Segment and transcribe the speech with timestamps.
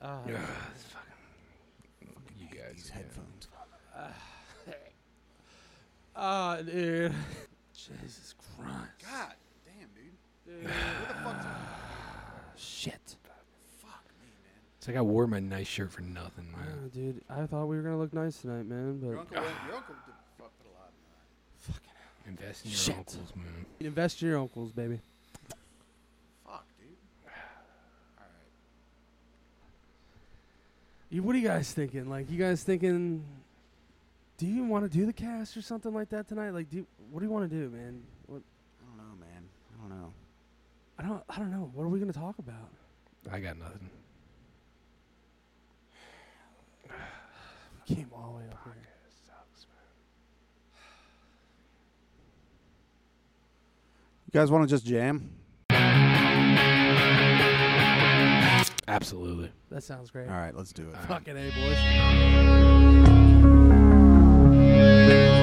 [0.00, 0.40] Ah, Yeah,
[0.74, 2.74] it's fucking, you guys.
[2.74, 2.94] These yeah.
[2.96, 3.48] headphones.
[6.20, 7.12] Ah, dude.
[7.74, 8.72] Jesus Christ.
[9.02, 9.34] God
[9.64, 10.62] damn, dude.
[10.64, 10.70] Dude.
[10.70, 11.14] What the
[11.44, 11.46] fuck's
[12.56, 13.16] Shit.
[13.80, 14.60] Fuck me, man.
[14.78, 16.90] It's like I wore my nice shirt for nothing, man.
[16.92, 19.36] dude, I thought we were gonna look nice tonight, man, Your but uncle,
[19.66, 21.90] your uncle did fuck put a lot in fucking
[22.26, 22.96] Invest in your Shit.
[22.96, 23.66] uncles, man.
[23.80, 25.00] invest in your uncles, baby.
[25.48, 25.56] that.
[26.44, 26.88] Fuck, dude.
[27.26, 28.48] All right.
[31.10, 32.08] You, what are you guys thinking?
[32.08, 33.24] Like, you guys thinking?
[34.36, 36.50] Do you want to do the cast or something like that tonight?
[36.50, 38.02] Like, do you, what do you want to do, man?
[38.26, 38.42] What,
[38.80, 39.42] I don't know, man.
[39.74, 40.12] I don't know.
[40.98, 41.22] I don't.
[41.28, 41.70] I don't know.
[41.74, 42.68] What are we gonna talk about?
[43.30, 43.90] I got nothing.
[47.88, 48.74] We came all the way up here.
[54.30, 55.37] You guys want to just jam?
[58.88, 59.52] Absolutely.
[59.70, 60.28] That sounds great.
[60.28, 60.96] All right, let's do it.
[61.06, 61.50] Fucking a
[65.10, 65.37] boys.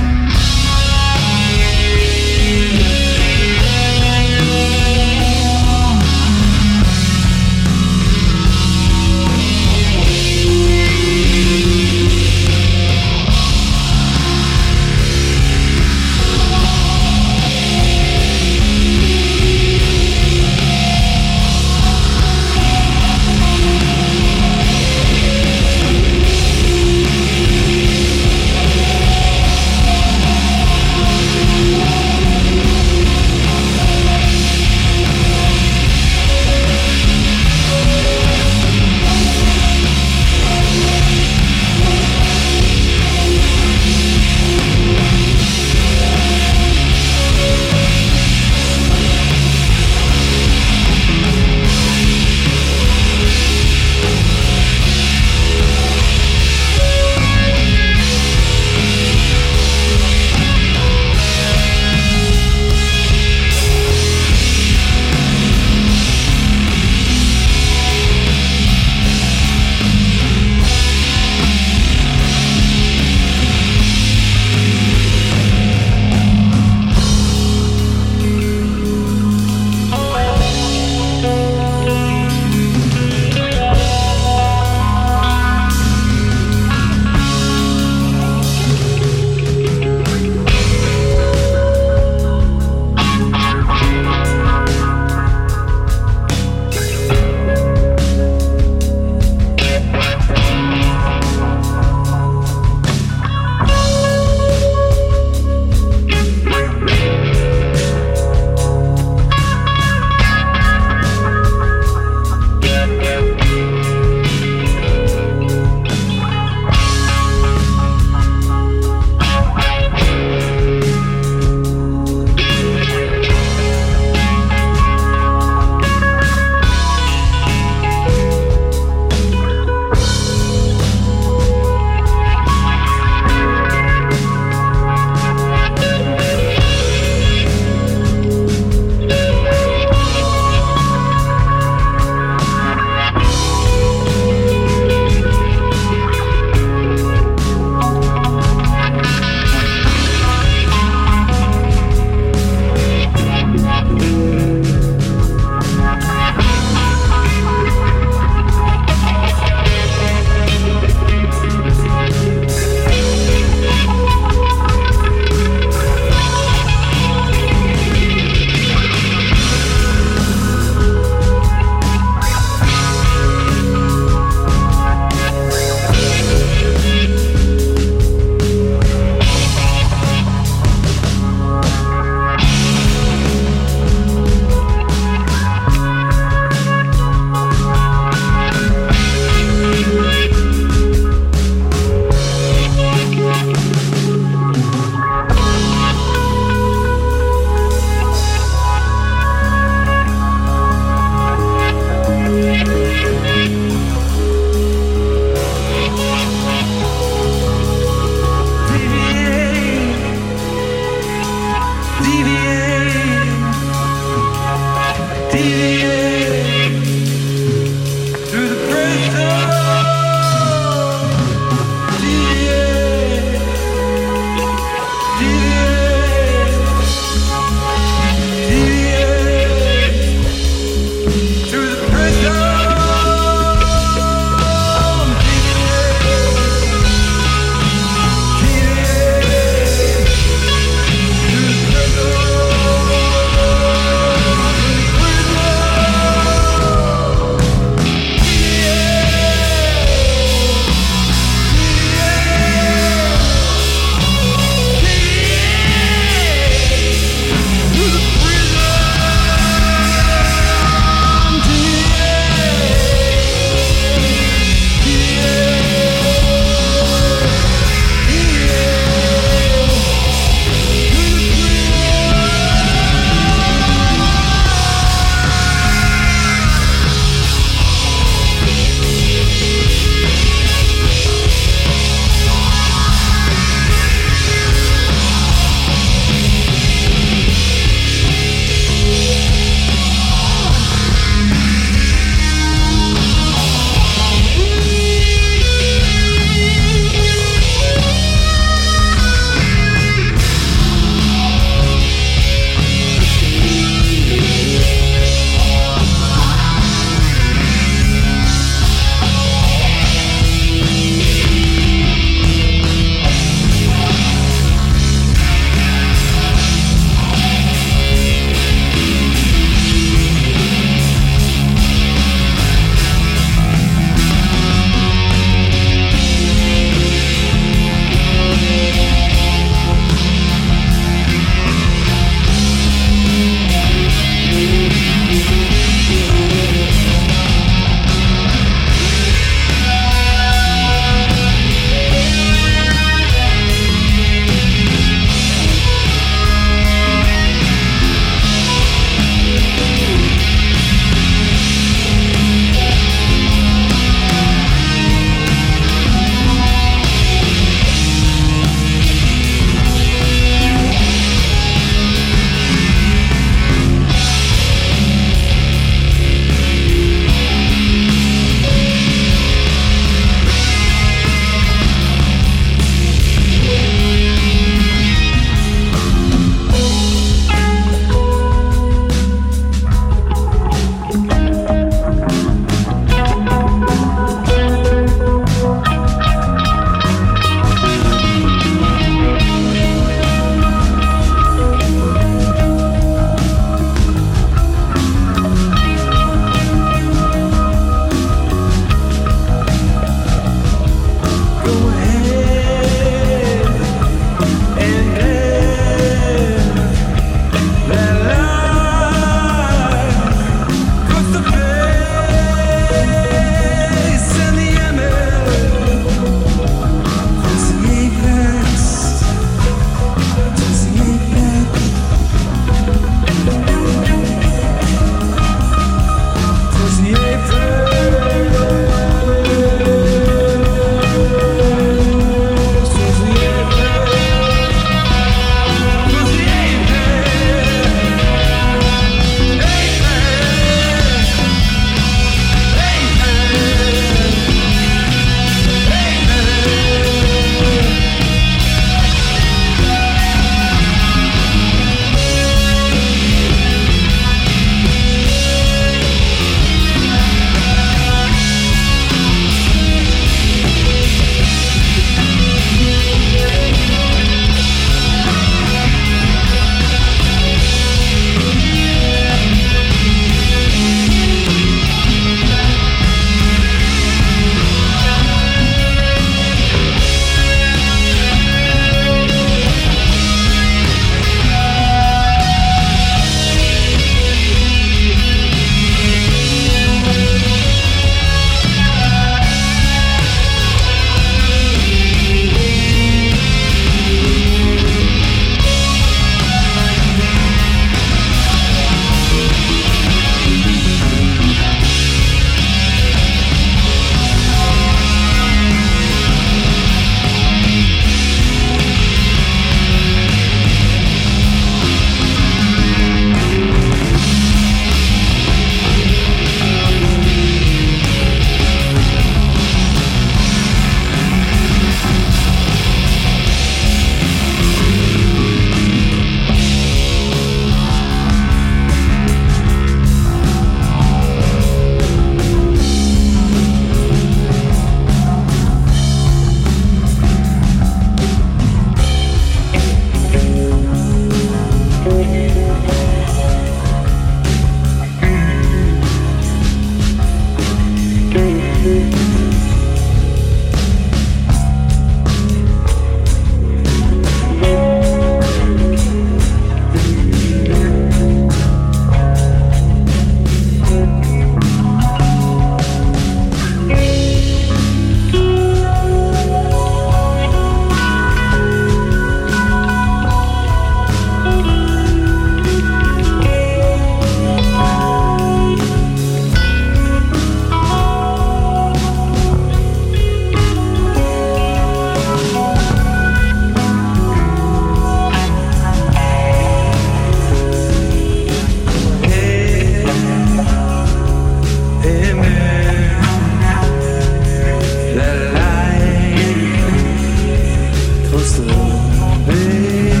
[599.27, 600.00] Hey.